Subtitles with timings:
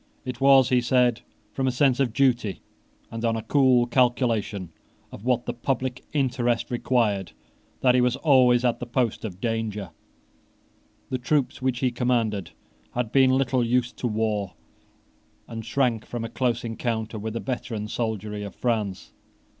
[0.25, 1.21] It was, he said,
[1.53, 2.61] from a sense of duty
[3.11, 4.71] and on a cool calculation
[5.11, 7.33] of what the public interest required
[7.81, 9.91] that he was always at the post of danger.
[11.11, 12.49] The troops which he commanded
[12.95, 14.55] had been little used to war,
[15.47, 19.13] and shrank from a close encounter with the veteran soldiery of France.